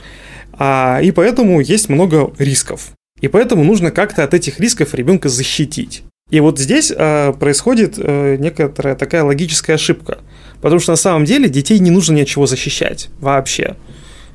А, 0.52 1.00
и 1.02 1.10
поэтому 1.10 1.60
есть 1.60 1.88
много 1.88 2.32
рисков. 2.38 2.92
И 3.20 3.28
поэтому 3.28 3.64
нужно 3.64 3.90
как-то 3.90 4.24
от 4.24 4.34
этих 4.34 4.60
рисков 4.60 4.94
ребенка 4.94 5.28
защитить. 5.28 6.02
И 6.30 6.40
вот 6.40 6.58
здесь 6.58 6.92
а, 6.96 7.32
происходит 7.32 7.94
а, 7.98 8.36
некоторая 8.36 8.96
такая 8.96 9.24
логическая 9.24 9.76
ошибка. 9.76 10.18
Потому 10.60 10.80
что 10.80 10.92
на 10.92 10.96
самом 10.96 11.24
деле 11.24 11.48
детей 11.48 11.78
не 11.78 11.90
нужно 11.90 12.14
ни 12.14 12.22
от 12.22 12.28
чего 12.28 12.46
защищать 12.46 13.10
вообще. 13.20 13.76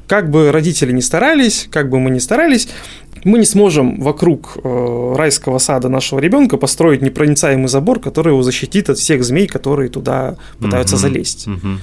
Как 0.10 0.32
бы 0.32 0.52
родители 0.52 0.92
не 0.92 1.04
старались, 1.04 1.68
как 1.72 1.92
бы 1.92 2.00
мы 2.00 2.10
ни 2.10 2.18
старались, 2.18 2.68
мы 3.26 3.38
не 3.38 3.46
сможем 3.46 4.02
вокруг 4.02 4.58
э, 4.64 5.14
райского 5.16 5.60
сада 5.60 5.88
нашего 5.88 6.20
ребенка 6.20 6.58
построить 6.58 7.04
непроницаемый 7.04 7.68
забор, 7.68 8.00
который 8.00 8.30
его 8.30 8.42
защитит 8.42 8.90
от 8.90 8.98
всех 8.98 9.24
змей, 9.24 9.46
которые 9.46 9.90
туда 9.90 10.36
пытаются 10.58 10.96
Мгм. 10.96 11.02
залезть. 11.02 11.46
Мгм. 11.46 11.80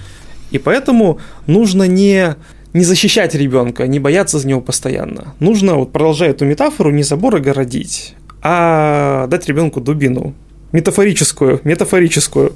И 0.51 0.59
поэтому 0.59 1.21
нужно 1.47 1.85
не, 1.85 2.35
не 2.73 2.83
защищать 2.83 3.37
ребенка, 3.37 3.87
не 3.87 4.01
бояться 4.01 4.41
за 4.41 4.49
него 4.49 4.61
постоянно. 4.61 5.35
Нужно, 5.39 5.77
вот 5.77 5.93
продолжая 5.93 6.31
эту 6.31 6.47
метафору, 6.47 6.91
не 6.91 7.05
забор 7.05 7.37
огородить, 7.37 8.17
а 8.43 9.29
дать 9.29 9.47
ребенку 9.47 9.81
дубину. 9.81 10.35
Метафорическую, 10.73 11.61
метафорическую, 11.63 12.55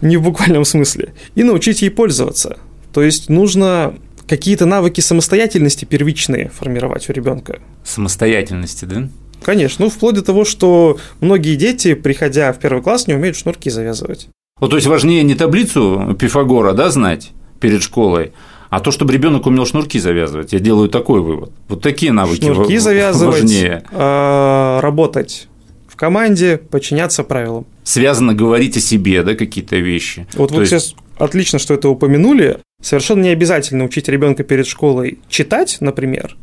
не 0.00 0.16
в 0.16 0.22
буквальном 0.22 0.64
смысле. 0.64 1.12
И 1.34 1.42
научить 1.42 1.82
ей 1.82 1.90
пользоваться. 1.90 2.56
То 2.94 3.02
есть 3.02 3.28
нужно 3.28 3.94
какие-то 4.26 4.66
навыки 4.66 5.00
самостоятельности 5.00 5.84
первичные 5.84 6.50
формировать 6.50 7.08
у 7.08 7.12
ребенка. 7.12 7.60
Самостоятельности, 7.84 8.84
да? 8.84 9.08
Конечно, 9.42 9.84
ну 9.84 9.90
вплоть 9.90 10.14
до 10.14 10.22
того, 10.22 10.44
что 10.44 10.98
многие 11.20 11.56
дети, 11.56 11.94
приходя 11.94 12.52
в 12.52 12.58
первый 12.58 12.82
класс, 12.82 13.06
не 13.06 13.14
умеют 13.14 13.36
шнурки 13.36 13.70
завязывать. 13.70 14.28
Вот, 14.60 14.70
то 14.70 14.76
есть 14.76 14.86
важнее 14.86 15.22
не 15.22 15.34
таблицу 15.34 16.16
Пифагора, 16.18 16.72
да, 16.72 16.90
знать 16.90 17.32
перед 17.60 17.82
школой, 17.82 18.32
а 18.70 18.80
то, 18.80 18.90
чтобы 18.90 19.12
ребенок 19.12 19.46
умел 19.46 19.66
шнурки 19.66 19.98
завязывать. 19.98 20.52
Я 20.52 20.60
делаю 20.60 20.88
такой 20.88 21.20
вывод. 21.20 21.50
Вот 21.68 21.82
такие 21.82 22.12
навыки 22.12 22.40
Шнурки 22.44 22.74
ва- 22.74 22.80
завязывать, 22.80 23.42
важнее. 23.42 23.84
э, 23.90 24.78
работать 24.80 25.48
в 25.88 25.96
команде, 25.96 26.56
подчиняться 26.56 27.22
правилам. 27.22 27.66
Связано 27.84 28.34
говорить 28.34 28.76
о 28.76 28.80
себе, 28.80 29.22
да, 29.22 29.34
какие-то 29.34 29.76
вещи. 29.76 30.26
Вот 30.34 30.48
То 30.50 30.54
вы 30.56 30.62
есть- 30.62 30.70
сейчас 30.72 30.94
отлично, 31.18 31.58
что 31.58 31.74
это 31.74 31.88
упомянули. 31.88 32.58
Совершенно 32.82 33.22
не 33.22 33.30
обязательно 33.30 33.84
учить 33.84 34.08
ребенка 34.08 34.42
перед 34.44 34.66
школой 34.66 35.18
читать, 35.28 35.78
например, 35.80 36.36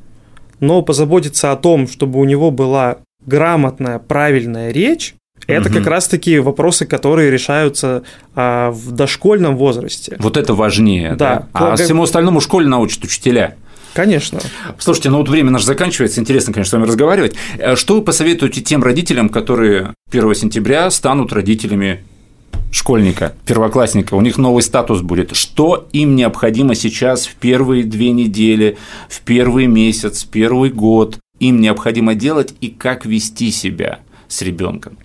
но 0.60 0.82
позаботиться 0.82 1.52
о 1.52 1.56
том, 1.56 1.88
чтобы 1.88 2.20
у 2.20 2.26
него 2.26 2.52
была 2.52 2.98
грамотная, 3.26 4.00
правильная 4.00 4.72
речь. 4.72 5.16
Это 5.48 5.70
Мгм. 5.70 5.80
как 5.80 5.88
раз-таки 5.88 6.38
вопросы, 6.40 6.86
которые 6.86 7.32
решаются 7.32 8.04
а, 8.36 8.72
в 8.72 8.92
дошкольном 8.92 9.58
возрасте. 9.58 10.16
Вот 10.20 10.38
это 10.38 10.54
важнее, 10.54 11.16
да. 11.16 11.16
Да. 11.36 11.48
А 11.54 11.70
Как- 11.76 11.80
всему 11.80 12.04
остальному 12.04 12.40
в 12.40 12.44
школе 12.44 12.68
научат 12.68 13.04
учителя. 13.04 13.56
Конечно. 13.94 14.40
Слушайте, 14.78 15.10
ну 15.10 15.18
вот 15.18 15.28
время 15.28 15.52
наше 15.52 15.66
заканчивается, 15.66 16.22
интересно, 16.22 16.54
конечно, 16.54 16.70
с 16.70 16.74
вами 16.74 16.88
разговаривать. 16.88 17.36
Э, 17.58 17.76
Что 17.76 17.96
вы 17.96 18.04
посоветуете 18.04 18.62
тем 18.62 18.84
родителям, 18.84 19.28
которые 19.30 19.94
1 20.10 20.34
сентября 20.34 20.90
станут 20.92 21.34
родителями 21.34 22.04
школьника, 22.72 23.34
первоклассника, 23.46 24.16
у 24.16 24.22
них 24.22 24.38
новый 24.38 24.64
статус 24.64 25.02
будет. 25.02 25.36
Что 25.36 25.88
им 25.92 26.16
необходимо 26.16 26.74
сейчас 26.74 27.28
в 27.28 27.36
первые 27.36 27.84
две 27.84 28.12
недели, 28.12 28.78
в 29.10 29.22
первый 29.22 29.68
месяц, 29.68 30.24
в 30.24 30.30
первый 30.30 30.72
год 30.72 31.20
им 31.40 31.60
необходимо 31.62 32.16
делать 32.16 32.54
и 32.62 32.70
как 32.70 33.06
вести 33.06 33.52
себя 33.52 34.00
с 34.28 34.42
ребенком? 34.42 34.98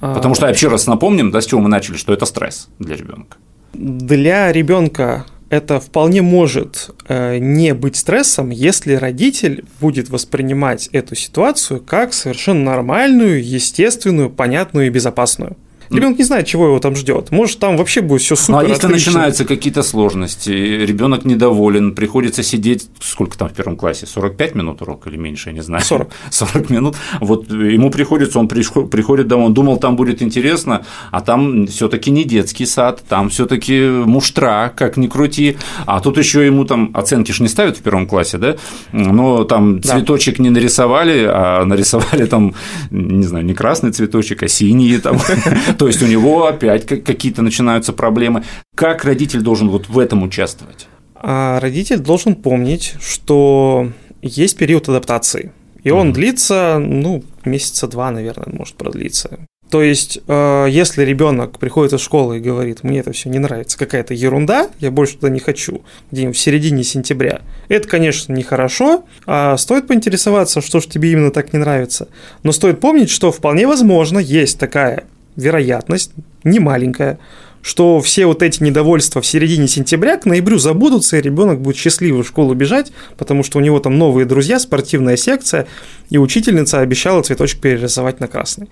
Потому 0.00 0.34
что, 0.34 0.48
еще 0.48 0.68
раз 0.68 0.86
напомним, 0.86 1.32
да, 1.32 1.40
с 1.40 1.46
чего 1.46 1.60
мы 1.60 1.68
начали, 1.68 1.96
что 1.96 2.12
это 2.12 2.24
стресс 2.24 2.68
для 2.78 2.96
ребенка. 2.96 3.36
Для 3.72 4.52
ребенка 4.52 5.26
это 5.50 5.80
вполне 5.80 6.22
может 6.22 6.90
э, 7.08 7.38
не 7.38 7.74
быть 7.74 7.96
стрессом, 7.96 8.50
если 8.50 8.94
родитель 8.94 9.64
будет 9.80 10.08
воспринимать 10.10 10.88
эту 10.92 11.14
ситуацию 11.14 11.80
как 11.80 12.12
совершенно 12.12 12.64
нормальную, 12.64 13.44
естественную, 13.44 14.30
понятную 14.30 14.86
и 14.86 14.90
безопасную. 14.90 15.56
Ребенок 15.90 16.18
не 16.18 16.24
знает, 16.24 16.46
чего 16.46 16.66
его 16.66 16.78
там 16.78 16.94
ждет. 16.96 17.30
Может, 17.30 17.58
там 17.58 17.76
вообще 17.76 18.00
будет 18.00 18.22
все 18.22 18.36
супер. 18.36 18.52
Ну, 18.52 18.58
а 18.58 18.62
если 18.64 18.86
отлично. 18.86 19.10
начинаются 19.12 19.44
какие-то 19.44 19.82
сложности, 19.82 20.50
ребенок 20.50 21.24
недоволен, 21.24 21.94
приходится 21.94 22.42
сидеть, 22.42 22.88
сколько 23.00 23.38
там 23.38 23.48
в 23.48 23.52
первом 23.52 23.76
классе, 23.76 24.06
45 24.06 24.54
минут 24.54 24.82
урок 24.82 25.06
или 25.06 25.16
меньше, 25.16 25.50
я 25.50 25.54
не 25.54 25.62
знаю. 25.62 25.82
40. 25.84 26.08
40 26.30 26.70
минут. 26.70 26.96
Вот 27.20 27.50
ему 27.50 27.90
приходится, 27.90 28.38
он 28.38 28.48
приходит 28.48 29.28
домой, 29.28 29.46
он 29.46 29.54
думал, 29.54 29.78
там 29.78 29.96
будет 29.96 30.22
интересно, 30.22 30.84
а 31.10 31.20
там 31.20 31.66
все-таки 31.66 32.10
не 32.10 32.24
детский 32.24 32.66
сад, 32.66 33.02
там 33.08 33.28
все-таки 33.30 33.80
муштра, 33.88 34.72
как 34.76 34.96
ни 34.96 35.06
крути. 35.06 35.56
А 35.86 36.00
тут 36.00 36.18
еще 36.18 36.44
ему 36.44 36.64
там 36.64 36.90
оценки 36.94 37.32
ж 37.32 37.40
не 37.40 37.48
ставят 37.48 37.76
в 37.76 37.82
первом 37.82 38.06
классе, 38.06 38.38
да? 38.38 38.56
Но 38.92 39.44
там 39.44 39.80
Да. 39.80 39.88
цветочек 39.96 40.38
не 40.38 40.50
нарисовали, 40.50 41.24
а 41.28 41.64
нарисовали 41.64 42.26
там, 42.26 42.54
не 42.90 43.24
знаю, 43.24 43.44
не 43.44 43.54
красный 43.54 43.90
цветочек, 43.92 44.42
а 44.42 44.48
синий 44.48 44.98
там. 44.98 45.18
То 45.78 45.86
есть 45.86 46.02
у 46.02 46.06
него 46.06 46.46
опять 46.46 46.86
ка- 46.86 46.96
какие-то 46.96 47.42
начинаются 47.42 47.92
проблемы. 47.92 48.42
Как 48.74 49.04
родитель 49.04 49.40
должен 49.40 49.68
вот 49.70 49.88
в 49.88 49.98
этом 49.98 50.22
участвовать? 50.22 50.86
А 51.14 51.60
родитель 51.60 51.98
должен 51.98 52.34
помнить, 52.34 52.94
что 53.00 53.90
есть 54.22 54.56
период 54.56 54.88
адаптации. 54.88 55.52
И 55.84 55.90
он 55.90 56.08
Мгм. 56.08 56.14
длится, 56.14 56.78
ну, 56.80 57.22
месяца 57.44 57.86
два, 57.86 58.10
наверное, 58.10 58.48
может 58.52 58.74
продлиться. 58.74 59.38
То 59.70 59.82
есть, 59.82 60.18
э, 60.26 60.66
если 60.70 61.04
ребенок 61.04 61.58
приходит 61.58 61.92
из 61.92 62.00
школы 62.00 62.38
и 62.38 62.40
говорит, 62.40 62.82
мне 62.84 63.00
это 63.00 63.12
все 63.12 63.28
не 63.28 63.38
нравится, 63.38 63.78
какая-то 63.78 64.14
ерунда, 64.14 64.70
я 64.80 64.90
больше 64.90 65.14
туда 65.16 65.28
не 65.28 65.40
хочу, 65.40 65.82
где-нибудь 66.10 66.36
в 66.36 66.40
середине 66.40 66.82
сентября, 66.82 67.42
это, 67.68 67.86
конечно, 67.86 68.32
нехорошо, 68.32 69.04
а 69.26 69.56
стоит 69.58 69.86
поинтересоваться, 69.86 70.62
что 70.62 70.80
же 70.80 70.88
тебе 70.88 71.12
именно 71.12 71.30
так 71.30 71.52
не 71.52 71.58
нравится. 71.58 72.08
Но 72.42 72.52
стоит 72.52 72.80
помнить, 72.80 73.10
что 73.10 73.30
вполне 73.30 73.66
возможно 73.66 74.18
есть 74.18 74.58
такая 74.58 75.04
вероятность, 75.38 76.12
не 76.44 76.58
маленькая, 76.58 77.18
что 77.62 78.00
все 78.00 78.26
вот 78.26 78.42
эти 78.42 78.62
недовольства 78.62 79.20
в 79.20 79.26
середине 79.26 79.68
сентября 79.68 80.16
к 80.16 80.26
ноябрю 80.26 80.58
забудутся, 80.58 81.16
и 81.16 81.22
ребенок 81.22 81.60
будет 81.60 81.76
счастливый 81.76 82.22
в 82.22 82.28
школу 82.28 82.54
бежать, 82.54 82.92
потому 83.16 83.42
что 83.42 83.58
у 83.58 83.60
него 83.60 83.78
там 83.80 83.96
новые 83.98 84.26
друзья, 84.26 84.58
спортивная 84.58 85.16
секция, 85.16 85.66
и 86.10 86.18
учительница 86.18 86.80
обещала 86.80 87.22
цветочек 87.22 87.60
перерисовать 87.60 88.20
на 88.20 88.26
красный. 88.26 88.68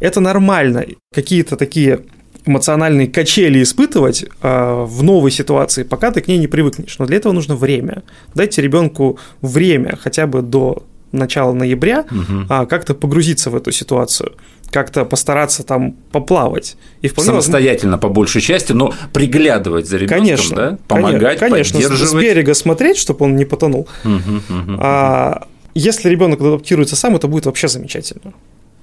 Это 0.00 0.20
нормально. 0.20 0.84
Какие-то 1.12 1.56
такие 1.56 2.00
эмоциональные 2.46 3.08
качели 3.08 3.62
испытывать 3.62 4.24
э, 4.24 4.84
в 4.86 5.02
новой 5.02 5.30
ситуации, 5.30 5.82
пока 5.82 6.10
ты 6.10 6.20
к 6.20 6.28
ней 6.28 6.38
не 6.38 6.46
привыкнешь. 6.46 6.98
Но 6.98 7.06
для 7.06 7.16
этого 7.16 7.32
нужно 7.32 7.56
время. 7.56 8.02
Дайте 8.34 8.60
ребенку 8.60 9.18
время 9.40 9.96
хотя 10.00 10.26
бы 10.26 10.42
до 10.42 10.84
начала 11.14 11.52
ноября 11.52 12.04
угу. 12.10 12.46
а, 12.48 12.66
как-то 12.66 12.94
погрузиться 12.94 13.50
в 13.50 13.56
эту 13.56 13.72
ситуацию 13.72 14.34
как-то 14.70 15.04
постараться 15.04 15.62
там 15.62 15.92
поплавать. 16.10 16.76
И 17.00 17.06
вполне 17.06 17.30
Самостоятельно, 17.30 17.92
возможно... 17.92 18.08
по 18.08 18.14
большей 18.14 18.40
части, 18.40 18.72
но 18.72 18.92
приглядывать 19.12 19.86
за 19.86 19.98
ребенком, 19.98 20.18
конечно, 20.18 20.56
да? 20.56 20.78
Помогать, 20.88 21.38
конечно, 21.38 21.78
поддерживать. 21.78 22.10
с 22.10 22.14
берега 22.14 22.54
смотреть, 22.54 22.96
чтобы 22.96 23.26
он 23.26 23.36
не 23.36 23.44
потонул. 23.44 23.86
Угу, 24.04 24.12
угу, 24.12 24.78
а, 24.80 25.46
если 25.74 26.08
ребенок 26.08 26.40
адаптируется 26.40 26.96
сам, 26.96 27.14
это 27.14 27.28
будет 27.28 27.46
вообще 27.46 27.68
замечательно. 27.68 28.32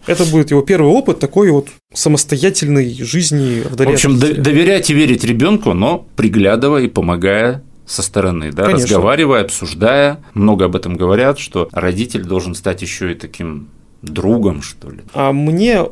Это 0.07 0.25
будет 0.25 0.51
его 0.51 0.61
первый 0.61 0.91
опыт 0.91 1.19
такой 1.19 1.51
вот 1.51 1.67
самостоятельной 1.93 2.93
жизни 3.03 3.61
вдали 3.69 3.91
В 3.91 3.93
общем, 3.93 4.17
доверять 4.17 4.89
и 4.89 4.93
верить 4.93 5.23
ребенку, 5.23 5.73
но 5.73 6.07
приглядывая 6.15 6.83
и 6.83 6.87
помогая 6.87 7.63
со 7.91 8.01
стороны, 8.03 8.51
да, 8.51 8.63
Конечно. 8.63 8.85
разговаривая, 8.85 9.41
обсуждая. 9.41 10.23
Много 10.33 10.65
об 10.65 10.75
этом 10.75 10.95
говорят, 10.95 11.39
что 11.39 11.67
родитель 11.73 12.23
должен 12.23 12.55
стать 12.55 12.81
еще 12.81 13.11
и 13.11 13.15
таким 13.15 13.67
другом, 14.01 14.61
что 14.61 14.89
ли. 14.89 14.99
А 15.13 15.33
мне, 15.33 15.87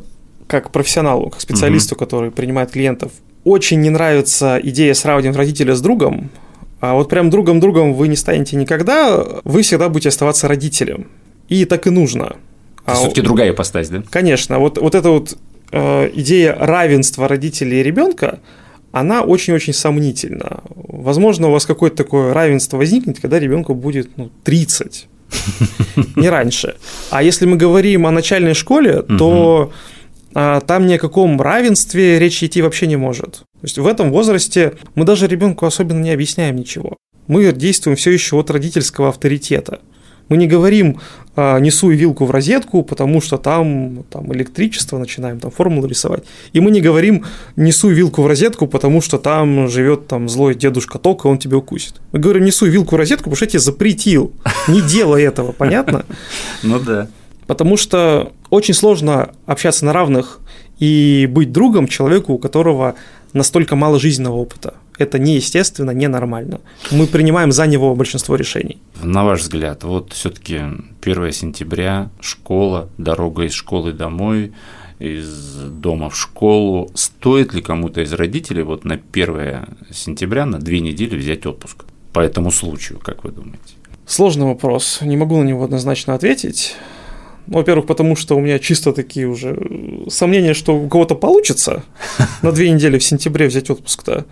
как 0.47 0.71
профессионалу, 0.71 1.29
как 1.29 1.41
специалисту, 1.41 1.95
угу. 1.95 1.99
который 1.99 2.31
принимает 2.31 2.71
клиентов, 2.71 3.11
очень 3.43 3.81
не 3.81 3.89
нравится 3.89 4.59
идея 4.63 4.93
сравнивать 4.93 5.35
родителя 5.35 5.75
с 5.75 5.81
другом. 5.81 6.29
А 6.79 6.93
вот 6.93 7.09
прям 7.09 7.29
другом-другом 7.29 7.93
вы 7.93 8.07
не 8.07 8.15
станете 8.15 8.55
никогда, 8.55 9.21
вы 9.43 9.61
всегда 9.61 9.89
будете 9.89 10.09
оставаться 10.09 10.47
родителем. 10.47 11.07
И 11.49 11.65
так 11.65 11.85
и 11.87 11.89
нужно. 11.89 12.37
А 12.85 12.95
все-таки 12.95 13.21
другая 13.21 13.51
ипостась, 13.51 13.89
да? 13.89 14.03
Конечно. 14.09 14.59
Вот, 14.59 14.77
вот 14.77 14.95
эта 14.95 15.09
вот 15.09 15.37
э, 15.71 16.09
идея 16.13 16.55
равенства 16.57 17.27
родителей 17.27 17.81
и 17.81 17.83
ребенка, 17.83 18.39
она 18.91 19.21
очень-очень 19.21 19.73
сомнительна. 19.73 20.63
Возможно, 20.75 21.49
у 21.49 21.51
вас 21.51 21.65
какое-то 21.65 21.97
такое 21.97 22.33
равенство 22.33 22.77
возникнет, 22.77 23.19
когда 23.19 23.39
ребенку 23.39 23.75
будет 23.75 24.09
ну, 24.17 24.31
30, 24.43 25.07
не 26.15 26.29
раньше. 26.29 26.75
А 27.11 27.23
если 27.23 27.45
мы 27.45 27.57
говорим 27.57 28.07
о 28.07 28.11
начальной 28.11 28.53
школе, 28.53 29.03
то 29.03 29.71
а, 30.33 30.61
там 30.61 30.87
ни 30.87 30.93
о 30.93 30.99
каком 30.99 31.39
равенстве 31.41 32.19
речи 32.19 32.45
идти 32.45 32.61
вообще 32.61 32.87
не 32.87 32.95
может. 32.95 33.39
То 33.39 33.63
есть 33.63 33.77
в 33.77 33.87
этом 33.87 34.11
возрасте 34.11 34.73
мы 34.95 35.05
даже 35.05 35.27
ребенку 35.27 35.65
особенно 35.65 36.01
не 36.01 36.11
объясняем 36.11 36.55
ничего. 36.55 36.97
Мы 37.27 37.51
действуем 37.51 37.95
все 37.95 38.11
еще 38.11 38.39
от 38.39 38.49
родительского 38.49 39.09
авторитета. 39.09 39.81
Мы 40.29 40.37
не 40.37 40.47
говорим 40.47 40.99
а, 41.35 41.59
«несу 41.59 41.89
вилку 41.89 42.25
в 42.25 42.31
розетку», 42.31 42.83
потому 42.83 43.21
что 43.21 43.37
там, 43.37 44.03
там 44.09 44.31
электричество, 44.33 44.97
начинаем 44.97 45.39
там 45.39 45.51
формулу 45.51 45.87
рисовать. 45.87 46.23
И 46.53 46.59
мы 46.59 46.71
не 46.71 46.81
говорим 46.81 47.25
«несу 47.55 47.89
вилку 47.89 48.21
в 48.21 48.27
розетку», 48.27 48.67
потому 48.67 49.01
что 49.01 49.17
там 49.17 49.67
живет 49.67 50.07
там 50.07 50.29
злой 50.29 50.55
дедушка 50.55 50.99
Ток, 50.99 51.25
и 51.25 51.27
он 51.27 51.37
тебя 51.37 51.57
укусит. 51.57 51.95
Мы 52.11 52.19
говорим 52.19 52.45
«несу 52.45 52.65
вилку 52.65 52.95
в 52.95 52.97
розетку», 52.97 53.25
потому 53.25 53.35
что 53.35 53.45
я 53.45 53.49
тебе 53.49 53.59
запретил. 53.59 54.31
Не 54.67 54.81
делай 54.81 55.23
этого, 55.23 55.51
понятно? 55.51 56.05
Ну 56.63 56.79
да. 56.79 57.07
Потому 57.47 57.77
что 57.77 58.31
очень 58.51 58.75
сложно 58.75 59.31
общаться 59.47 59.83
на 59.85 59.93
равных 59.93 60.39
и 60.79 61.27
быть 61.29 61.51
другом 61.51 61.87
человеку, 61.87 62.33
у 62.33 62.37
которого 62.37 62.95
настолько 63.33 63.75
мало 63.75 63.99
жизненного 63.99 64.35
опыта 64.35 64.73
это 64.99 65.17
неестественно, 65.17 65.91
ненормально. 65.91 66.59
Мы 66.91 67.07
принимаем 67.07 67.51
за 67.51 67.65
него 67.65 67.95
большинство 67.95 68.35
решений. 68.35 68.77
На 69.01 69.23
ваш 69.23 69.41
взгляд, 69.41 69.83
вот 69.83 70.13
все-таки 70.13 70.59
1 71.01 71.31
сентября, 71.31 72.09
школа, 72.19 72.89
дорога 72.97 73.43
из 73.43 73.53
школы 73.53 73.93
домой, 73.93 74.51
из 74.99 75.55
дома 75.71 76.09
в 76.09 76.17
школу. 76.17 76.91
Стоит 76.93 77.53
ли 77.53 77.61
кому-то 77.61 78.01
из 78.01 78.11
родителей 78.11 78.63
вот 78.63 78.83
на 78.83 78.99
1 79.11 79.65
сентября 79.91 80.45
на 80.45 80.59
две 80.59 80.81
недели 80.81 81.15
взять 81.15 81.45
отпуск 81.45 81.85
по 82.11 82.19
этому 82.19 82.51
случаю, 82.51 82.99
как 82.99 83.23
вы 83.23 83.31
думаете? 83.31 83.75
Сложный 84.05 84.47
вопрос. 84.47 84.99
Не 85.01 85.15
могу 85.15 85.37
на 85.37 85.43
него 85.43 85.63
однозначно 85.63 86.13
ответить. 86.13 86.75
Ну, 87.49 87.57
во-первых, 87.57 87.87
потому 87.87 88.15
что 88.15 88.37
у 88.37 88.39
меня 88.39 88.59
чисто 88.59 88.93
такие 88.93 89.27
уже 89.27 89.57
сомнения, 90.07 90.53
что 90.53 90.77
у 90.77 90.87
кого-то 90.87 91.15
получится 91.15 91.83
на 92.43 92.51
две 92.51 92.69
недели 92.69 92.99
в 92.99 93.03
сентябре 93.03 93.47
взять 93.47 93.71
отпуск-то. 93.71 94.25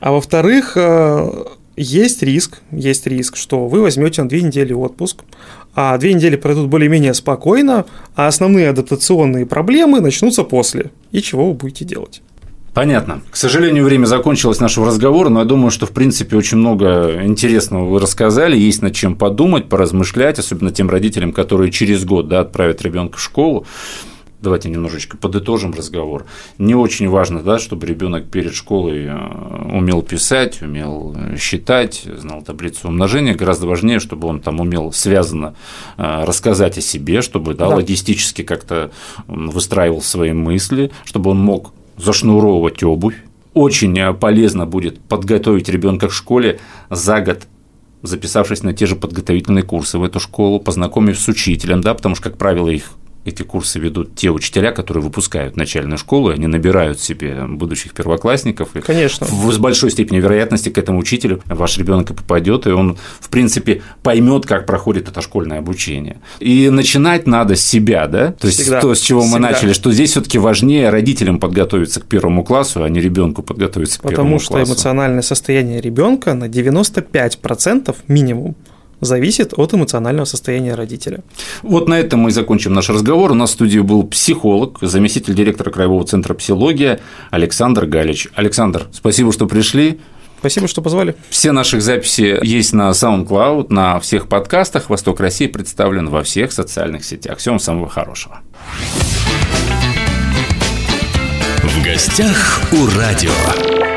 А 0.00 0.12
во-вторых, 0.12 0.76
э, 0.76 1.44
есть 1.76 2.22
риск, 2.22 2.60
есть 2.70 3.06
риск, 3.06 3.36
что 3.36 3.66
вы 3.68 3.80
возьмете 3.80 4.22
на 4.22 4.28
две 4.28 4.42
недели 4.42 4.74
отпуск, 4.74 5.24
а 5.74 5.96
две 5.96 6.12
недели 6.12 6.36
пройдут 6.36 6.68
более-менее 6.68 7.14
спокойно, 7.14 7.86
а 8.14 8.26
основные 8.26 8.68
адаптационные 8.68 9.46
проблемы 9.46 10.00
начнутся 10.00 10.44
после. 10.44 10.90
И 11.10 11.22
чего 11.22 11.48
вы 11.48 11.54
будете 11.54 11.86
делать? 11.86 12.20
Понятно. 12.74 13.20
К 13.30 13.36
сожалению, 13.36 13.84
время 13.84 14.06
закончилось 14.06 14.58
нашего 14.58 14.86
разговора, 14.86 15.28
но 15.28 15.40
я 15.40 15.44
думаю, 15.44 15.70
что, 15.70 15.84
в 15.84 15.90
принципе, 15.90 16.36
очень 16.36 16.56
много 16.56 17.22
интересного 17.22 17.84
вы 17.84 18.00
рассказали, 18.00 18.56
есть 18.56 18.80
над 18.80 18.94
чем 18.94 19.14
подумать, 19.14 19.68
поразмышлять, 19.68 20.38
особенно 20.38 20.70
тем 20.70 20.88
родителям, 20.88 21.32
которые 21.32 21.70
через 21.70 22.04
год 22.04 22.28
да, 22.28 22.40
отправят 22.40 22.80
ребенка 22.82 23.18
в 23.18 23.22
школу 23.22 23.66
давайте 24.42 24.68
немножечко 24.68 25.16
подытожим 25.16 25.72
разговор. 25.72 26.26
Не 26.58 26.74
очень 26.74 27.08
важно, 27.08 27.42
да, 27.42 27.58
чтобы 27.58 27.86
ребенок 27.86 28.28
перед 28.28 28.52
школой 28.52 29.06
э, 29.06 29.68
умел 29.72 30.02
писать, 30.02 30.60
умел 30.60 31.14
э, 31.16 31.36
считать, 31.38 32.02
знал 32.04 32.42
таблицу 32.42 32.88
умножения. 32.88 33.34
Гораздо 33.34 33.66
важнее, 33.66 34.00
чтобы 34.00 34.28
он 34.28 34.40
там 34.40 34.60
умел 34.60 34.92
связано 34.92 35.54
э, 35.96 36.24
рассказать 36.24 36.76
о 36.76 36.80
себе, 36.80 37.22
чтобы 37.22 37.54
да, 37.54 37.68
да. 37.68 37.76
логистически 37.76 38.42
как-то 38.42 38.90
выстраивал 39.28 40.02
свои 40.02 40.32
мысли, 40.32 40.90
чтобы 41.04 41.30
он 41.30 41.38
мог 41.38 41.72
зашнуровывать 41.96 42.82
обувь. 42.82 43.16
Очень 43.54 44.14
полезно 44.14 44.66
будет 44.66 44.98
подготовить 45.00 45.68
ребенка 45.68 46.08
к 46.08 46.12
школе 46.12 46.58
за 46.90 47.20
год 47.20 47.46
записавшись 48.02 48.62
на 48.62 48.74
те 48.74 48.86
же 48.86 48.96
подготовительные 48.96 49.62
курсы 49.62 49.98
в 49.98 50.02
эту 50.02 50.20
школу, 50.20 50.60
познакомив 50.60 51.18
с 51.18 51.28
учителем, 51.28 51.80
да, 51.80 51.94
потому 51.94 52.14
что, 52.14 52.24
как 52.24 52.36
правило, 52.36 52.68
их 52.68 52.92
эти 53.24 53.42
курсы 53.42 53.78
ведут 53.78 54.14
те 54.16 54.30
учителя, 54.30 54.72
которые 54.72 55.02
выпускают 55.02 55.56
начальную 55.56 55.98
школу, 55.98 56.30
они 56.30 56.46
набирают 56.46 57.00
себе 57.00 57.44
будущих 57.46 57.92
первоклассников. 57.92 58.70
Конечно. 58.84 59.26
с 59.26 59.58
большой 59.58 59.90
степенью 59.90 60.22
вероятности 60.22 60.68
к 60.68 60.78
этому 60.78 60.98
учителю 60.98 61.40
ваш 61.46 61.78
ребенок 61.78 62.10
и 62.10 62.14
попадет, 62.14 62.66
и 62.66 62.70
он, 62.70 62.96
в 63.20 63.28
принципе, 63.28 63.82
поймет, 64.02 64.46
как 64.46 64.66
проходит 64.66 65.08
это 65.08 65.20
школьное 65.20 65.58
обучение. 65.58 66.20
И 66.40 66.68
начинать 66.68 67.26
надо 67.26 67.54
с 67.56 67.62
себя, 67.62 68.06
да? 68.08 68.32
То 68.32 68.48
есть 68.48 68.60
Всегда. 68.60 68.80
то, 68.80 68.94
с 68.94 69.00
чего 69.00 69.20
Всегда. 69.20 69.38
мы 69.38 69.42
начали, 69.42 69.72
что 69.72 69.92
здесь 69.92 70.10
все-таки 70.10 70.38
важнее 70.38 70.90
родителям 70.90 71.38
подготовиться 71.38 72.00
к 72.00 72.06
первому 72.06 72.44
классу, 72.44 72.82
а 72.82 72.88
не 72.88 73.00
ребенку 73.00 73.42
подготовиться 73.42 73.98
к 73.98 74.02
Потому 74.02 74.16
первому 74.16 74.36
классу. 74.38 74.48
Потому 74.48 74.66
что 74.66 74.72
эмоциональное 74.72 75.22
состояние 75.22 75.80
ребенка 75.80 76.34
на 76.34 76.44
95% 76.44 77.94
минимум 78.08 78.56
зависит 79.02 79.52
от 79.58 79.74
эмоционального 79.74 80.24
состояния 80.24 80.74
родителя. 80.74 81.22
Вот 81.62 81.88
на 81.88 81.98
этом 82.00 82.20
мы 82.20 82.30
и 82.30 82.32
закончим 82.32 82.72
наш 82.72 82.88
разговор. 82.88 83.32
У 83.32 83.34
нас 83.34 83.50
в 83.50 83.52
студии 83.54 83.80
был 83.80 84.04
психолог, 84.04 84.78
заместитель 84.80 85.34
директора 85.34 85.70
Краевого 85.70 86.06
центра 86.06 86.32
психология 86.32 87.00
Александр 87.30 87.84
Галич. 87.84 88.28
Александр, 88.34 88.86
спасибо, 88.92 89.32
что 89.32 89.46
пришли. 89.46 90.00
Спасибо, 90.38 90.66
что 90.66 90.82
позвали. 90.82 91.14
Все 91.30 91.52
наши 91.52 91.80
записи 91.80 92.38
есть 92.42 92.72
на 92.72 92.90
SoundCloud, 92.90 93.66
на 93.68 94.00
всех 94.00 94.28
подкастах. 94.28 94.90
«Восток 94.90 95.20
России» 95.20 95.46
представлен 95.46 96.08
во 96.08 96.24
всех 96.24 96.50
социальных 96.50 97.04
сетях. 97.04 97.38
Всем 97.38 97.60
самого 97.60 97.88
хорошего. 97.88 98.40
В 101.62 101.84
гостях 101.84 102.60
у 102.72 102.98
радио. 102.98 103.91